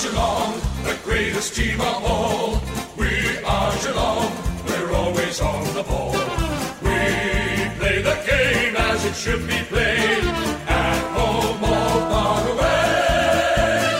[0.00, 2.60] Geelong, the greatest team of all.
[2.96, 4.30] We are Geelong,
[4.68, 6.12] we're always on the ball.
[6.82, 10.24] We play the game as it should be played,
[10.68, 13.90] at home or far away.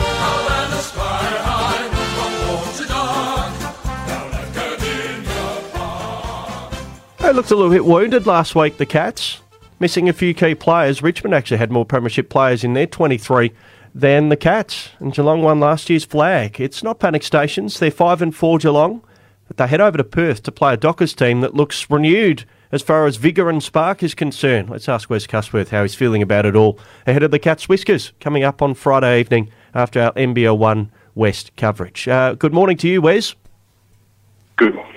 [0.00, 3.52] Now and the sky high, from morn to dark,
[4.08, 7.18] down at Kardinia Park.
[7.18, 9.42] They looked a little bit wounded last week, the Cats.
[9.78, 11.02] Missing a few key players.
[11.02, 13.52] Richmond actually had more Premiership players in their 23
[13.96, 14.90] than the Cats.
[14.98, 16.60] And Geelong won last year's flag.
[16.60, 17.78] It's not panic stations.
[17.78, 19.02] They're 5 and 4 Geelong.
[19.48, 22.82] But they head over to Perth to play a Dockers team that looks renewed as
[22.82, 24.68] far as vigour and spark is concerned.
[24.68, 28.12] Let's ask Wes Cusworth how he's feeling about it all ahead of the Cats Whiskers
[28.20, 32.06] coming up on Friday evening after our NBL 1 West coverage.
[32.06, 33.34] Uh, good morning to you, Wes.
[34.56, 34.92] Good morning.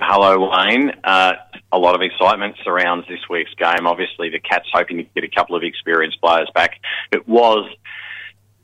[0.00, 0.90] Hello, Wayne.
[1.04, 1.34] Uh,
[1.70, 3.86] a lot of excitement surrounds this week's game.
[3.86, 6.80] Obviously, the Cats hoping to get a couple of experienced players back.
[7.12, 7.70] It was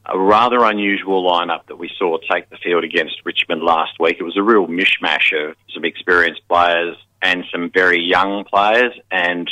[0.08, 4.16] a rather unusual lineup that we saw take the field against Richmond last week.
[4.20, 9.50] It was a real mishmash of some experienced players and some very young players, and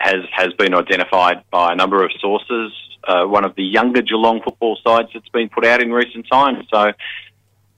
[0.00, 2.72] has has been identified by a number of sources.
[3.04, 6.66] Uh, one of the younger Geelong football sides that's been put out in recent times.
[6.72, 6.92] So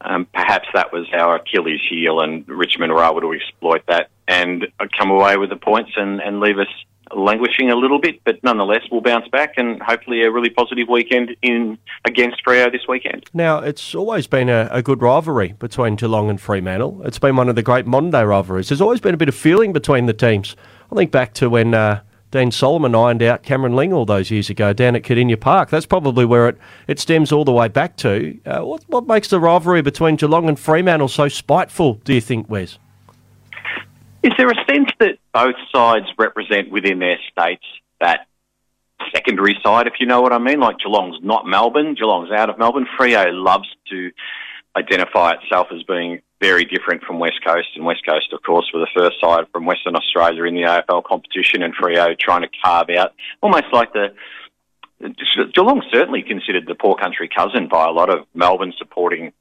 [0.00, 4.66] um, perhaps that was our Achilles heel, and Richmond were able to exploit that and
[4.98, 6.68] come away with the points and, and leave us
[7.14, 8.22] languishing a little bit.
[8.24, 12.82] But nonetheless, we'll bounce back and hopefully a really positive weekend in against Freo this
[12.88, 13.26] weekend.
[13.34, 17.02] Now, it's always been a, a good rivalry between Geelong and Fremantle.
[17.04, 18.68] It's been one of the great modern day rivalries.
[18.68, 20.56] There's always been a bit of feeling between the teams.
[20.90, 24.48] I think back to when uh, Dean Solomon ironed out Cameron Ling all those years
[24.50, 25.70] ago down at Kardinia Park.
[25.70, 28.38] That's probably where it, it stems all the way back to.
[28.46, 32.48] Uh, what, what makes the rivalry between Geelong and Fremantle so spiteful, do you think,
[32.48, 32.78] Wes?
[34.22, 37.64] Is there a sense that both sides represent within their states
[38.00, 38.26] that
[39.12, 40.60] secondary side, if you know what I mean?
[40.60, 42.86] Like Geelong's not Melbourne, Geelong's out of Melbourne.
[42.98, 44.10] Freo loves to
[44.76, 48.80] identify itself as being very different from West Coast, and West Coast, of course, were
[48.80, 52.90] the first side from Western Australia in the AFL competition, and Freo trying to carve
[52.90, 53.12] out
[53.42, 54.14] almost like the
[55.54, 59.32] Geelong certainly considered the poor country cousin by a lot of Melbourne supporting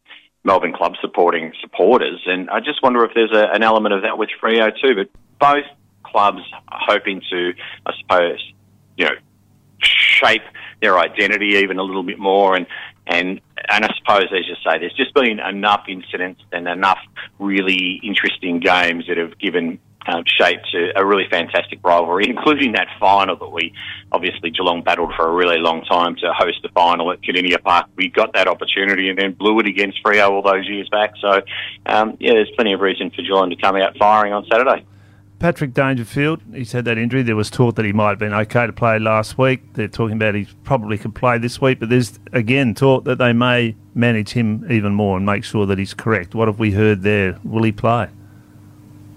[0.44, 4.18] Melbourne club supporting supporters, and I just wonder if there's a, an element of that
[4.18, 4.96] with Freo too.
[4.96, 5.09] But
[5.40, 5.66] both
[6.03, 7.53] clubs are hoping to,
[7.85, 8.53] I suppose,
[8.97, 9.16] you know,
[9.79, 10.44] shape
[10.81, 12.66] their identity even a little bit more, and
[13.07, 17.00] and and I suppose, as you say, there's just been enough incidents and enough
[17.40, 22.88] really interesting games that have given um, shape to a really fantastic rivalry, including that
[23.00, 23.73] final that we
[24.12, 27.88] obviously Geelong battled for a really long time to host the final at Kardinia Park.
[27.95, 31.13] We got that opportunity and then blew it against Freo all those years back.
[31.19, 31.41] So,
[31.85, 34.85] um, yeah, there's plenty of reason for Geelong to come out firing on Saturday.
[35.41, 37.23] Patrick Dangerfield, he's had that injury.
[37.23, 39.73] There was talk that he might have been okay to play last week.
[39.73, 43.34] They're talking about he probably could play this week, but there's again talk that they
[43.34, 46.35] may manage him even more and make sure that he's correct.
[46.35, 47.40] What have we heard there?
[47.44, 48.09] Will he play?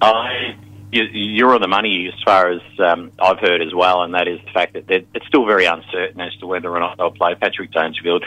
[0.01, 0.57] I,
[1.03, 4.41] you're on the money as far as um, I've heard as well, and that is
[4.45, 7.73] the fact that it's still very uncertain as to whether or not they'll play Patrick
[7.73, 8.25] Dangerfield.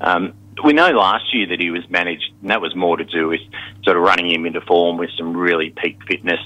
[0.00, 0.34] Um,
[0.64, 3.40] we know last year that he was managed, and that was more to do with
[3.84, 6.40] sort of running him into form with some really peak fitness.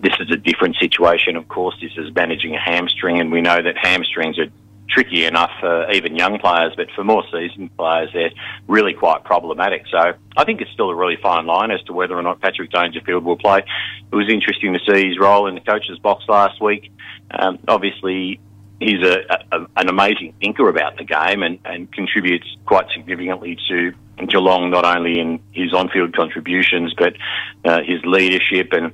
[0.00, 1.76] This is a different situation, of course.
[1.80, 4.46] This is managing a hamstring, and we know that hamstrings are
[4.92, 8.32] tricky enough for even young players, but for more seasoned players, they're
[8.66, 9.84] really quite problematic.
[9.90, 12.70] So I think it's still a really fine line as to whether or not Patrick
[12.70, 13.58] Dangerfield will play.
[14.12, 16.90] It was interesting to see his role in the coach's box last week.
[17.30, 18.40] Um, obviously,
[18.80, 19.18] he's a,
[19.52, 23.92] a, an amazing thinker about the game and, and contributes quite significantly to
[24.26, 27.14] Geelong, not only in his on-field contributions, but
[27.64, 28.92] uh, his leadership and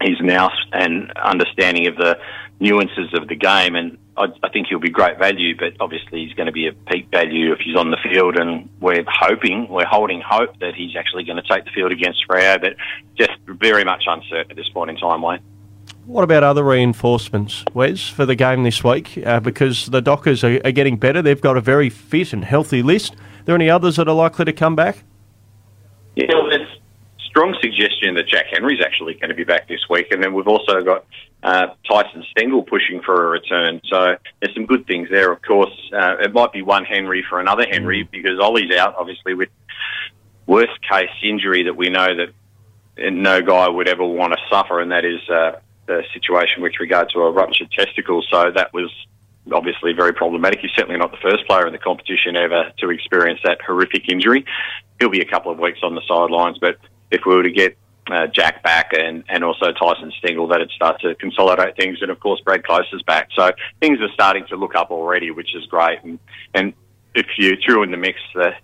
[0.00, 2.18] his nous and understanding of the
[2.60, 3.74] nuances of the game.
[3.74, 6.72] And I, I think he'll be great value, but obviously he's going to be a
[6.72, 8.36] peak value if he's on the field.
[8.36, 12.26] And we're hoping, we're holding hope that he's actually going to take the field against
[12.28, 12.76] Freo, but
[13.16, 15.40] just very much uncertain at this point in time, Wayne.
[16.06, 19.18] What about other reinforcements, Wes, for the game this week?
[19.24, 21.20] Uh, because the Dockers are, are getting better.
[21.20, 23.14] They've got a very fit and healthy list.
[23.14, 25.02] Are there any others that are likely to come back?
[26.14, 26.48] Yeah, well,
[27.36, 30.48] strong suggestion that Jack Henry's actually going to be back this week, and then we've
[30.48, 31.04] also got
[31.42, 33.78] uh, Tyson Stengel pushing for a return.
[33.90, 35.30] So there's some good things there.
[35.32, 39.34] Of course, uh, it might be one Henry for another Henry because Ollie's out, obviously
[39.34, 39.50] with
[40.46, 44.90] worst case injury that we know that no guy would ever want to suffer, and
[44.92, 48.24] that is uh, the situation with regard to a ruptured testicle.
[48.30, 48.90] So that was
[49.52, 50.60] obviously very problematic.
[50.60, 54.46] He's certainly not the first player in the competition ever to experience that horrific injury.
[54.98, 56.78] He'll be a couple of weeks on the sidelines, but
[57.10, 57.76] if we were to get
[58.10, 61.98] uh, Jack back and, and also Tyson Stengel, that'd start to consolidate things.
[62.02, 63.28] And of course, Brad Close is back.
[63.34, 66.02] So things are starting to look up already, which is great.
[66.02, 66.18] And,
[66.54, 66.72] and
[67.14, 68.60] if you threw in the mix that,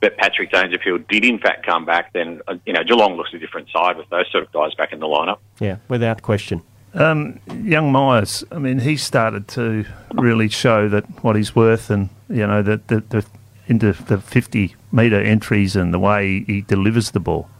[0.00, 3.38] but Patrick Dangerfield did in fact come back, then uh, you know Geelong looks a
[3.38, 5.38] different side with those sort of guys back in the lineup.
[5.58, 6.62] Yeah, without question.
[6.94, 12.10] Um, young Miers, I mean, he started to really show that what he's worth, and
[12.28, 13.26] you know that the, the
[13.66, 17.50] into the fifty metre entries and the way he delivers the ball.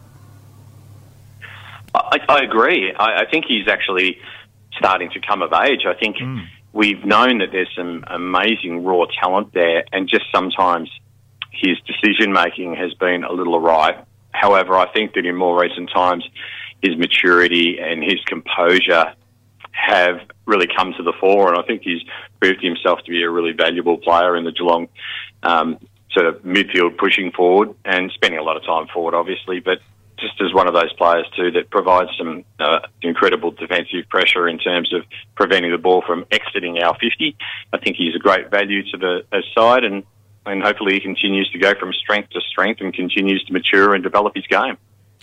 [1.93, 2.93] I, I agree.
[2.93, 4.19] I, I think he's actually
[4.77, 5.85] starting to come of age.
[5.85, 6.45] I think mm.
[6.73, 10.89] we've known that there's some amazing raw talent there, and just sometimes
[11.51, 14.03] his decision making has been a little awry.
[14.31, 16.27] However, I think that in more recent times,
[16.81, 19.13] his maturity and his composure
[19.71, 22.01] have really come to the fore, and I think he's
[22.39, 24.87] proved himself to be a really valuable player in the Geelong
[25.43, 25.77] um,
[26.11, 29.79] sort of midfield pushing forward and spending a lot of time forward, obviously, but
[30.19, 34.59] just as one of those players too that provides some uh, incredible defensive pressure in
[34.59, 35.03] terms of
[35.35, 37.35] preventing the ball from exiting our 50.
[37.73, 40.03] I think he's a great value to the side and,
[40.45, 44.03] and hopefully he continues to go from strength to strength and continues to mature and
[44.03, 44.77] develop his game.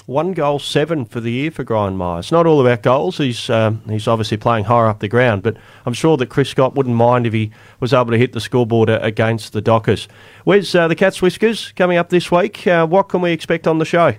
[0.06, 2.30] One goal, seven for the year for Gryan Miers.
[2.30, 3.18] Not all about goals.
[3.18, 6.76] He's um, he's obviously playing higher up the ground, but I'm sure that Chris Scott
[6.76, 7.50] wouldn't mind if he
[7.80, 10.06] was able to hit the scoreboard against the Dockers.
[10.44, 12.64] Where's uh, the Cats Whiskers coming up this week?
[12.68, 14.14] Uh, what can we expect on the show?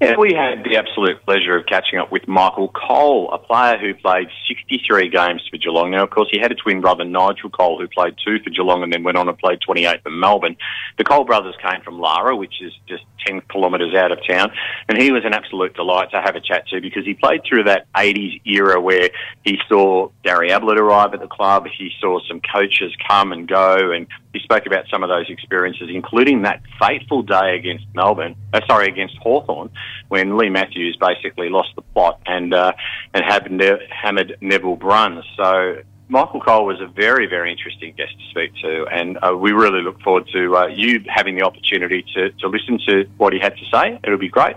[0.00, 3.94] Yeah, we had the absolute pleasure of catching up with Michael Cole, a player who
[3.94, 5.92] played 63 games for Geelong.
[5.92, 8.82] Now, of course, he had a twin brother, Nigel Cole, who played two for Geelong
[8.82, 10.56] and then went on and played 28 for Melbourne.
[10.98, 14.52] The Cole brothers came from Lara, which is just 10 kilometres out of town,
[14.88, 17.64] and he was an absolute delight to have a chat to because he played through
[17.64, 19.10] that 80s era where
[19.44, 23.92] he saw Gary Ablett arrive at the club, he saw some coaches come and go,
[23.92, 28.60] and he spoke about some of those experiences, including that fateful day against Melbourne, uh,
[28.66, 29.70] sorry, against Hawthorn
[30.08, 32.72] when Leigh Matthews basically lost the plot and uh,
[33.14, 33.24] and
[33.56, 35.24] ne- hammered Neville Bruns.
[35.36, 39.52] So Michael Cole was a very, very interesting guest to speak to, and uh, we
[39.52, 43.38] really look forward to uh, you having the opportunity to, to listen to what he
[43.38, 43.98] had to say.
[44.04, 44.56] It'll be great.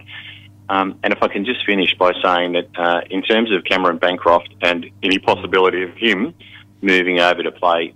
[0.70, 4.00] Um, and if I can just finish by saying that uh, in terms of Cameron
[4.00, 6.34] Bancroft and any possibility of him
[6.82, 7.94] moving over to play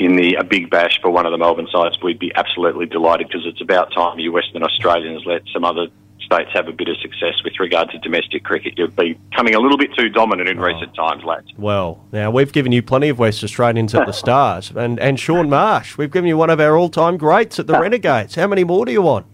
[0.00, 3.28] in the a big bash for one of the Melbourne sides, we'd be absolutely delighted
[3.28, 5.88] because it's about time you Western Australians let some other
[6.20, 8.74] states have a bit of success with regard to domestic cricket.
[8.76, 10.62] You've been coming a little bit too dominant in oh.
[10.62, 11.48] recent times, lads.
[11.56, 15.48] Well, now we've given you plenty of West Australians at the Stars, and, and Shaun
[15.48, 15.96] Marsh.
[15.96, 18.34] We've given you one of our all time greats at the Renegades.
[18.34, 19.26] How many more do you want?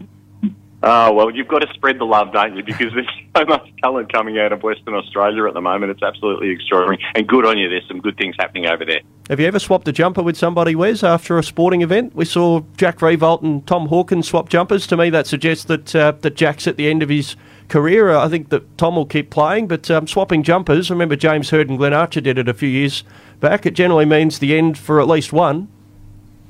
[0.87, 2.63] Oh, well, you've got to spread the love, don't you?
[2.63, 5.91] Because there's so much talent coming out of Western Australia at the moment.
[5.91, 7.03] It's absolutely extraordinary.
[7.15, 7.71] And good on you.
[7.71, 9.01] There's some good things happening over there.
[9.31, 12.15] Have you ever swapped a jumper with somebody, Wes, after a sporting event?
[12.15, 14.87] We saw Jack Riewoldt and Tom Hawkins swap jumpers.
[14.89, 17.35] To me, that suggests that, uh, that Jack's at the end of his
[17.69, 18.11] career.
[18.11, 21.71] I think that Tom will keep playing, but um, swapping jumpers, I remember James Hird
[21.71, 23.05] and Glenn Archer did it a few years
[23.41, 23.65] back.
[23.65, 25.69] It generally means the end for at least one.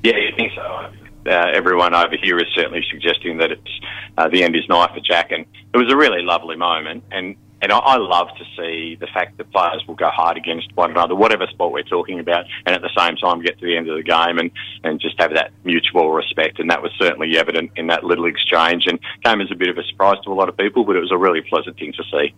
[0.03, 0.91] Yeah, you think so?
[1.25, 3.79] Uh, everyone over here is certainly suggesting that it's
[4.17, 7.03] uh, the end is nigh for Jack, and it was a really lovely moment.
[7.11, 10.75] And and I, I love to see the fact that players will go hard against
[10.75, 13.75] one another, whatever sport we're talking about, and at the same time get to the
[13.75, 14.51] end of the game and,
[14.83, 16.59] and just have that mutual respect.
[16.59, 19.77] And that was certainly evident in that little exchange, and came as a bit of
[19.77, 22.03] a surprise to a lot of people, but it was a really pleasant thing to
[22.11, 22.35] see.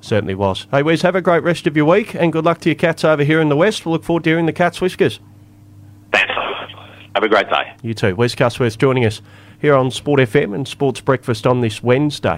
[0.00, 0.66] Certainly was.
[0.70, 3.02] Hey, Wes, have a great rest of your week, and good luck to your cats
[3.02, 3.86] over here in the West.
[3.86, 5.20] We'll look forward to hearing the Cats Whiskers.
[7.16, 7.72] Have a great day.
[7.82, 8.14] You too.
[8.14, 9.22] Wes Cusworth joining us
[9.58, 12.34] here on Sport FM and Sports Breakfast on this Wednesday.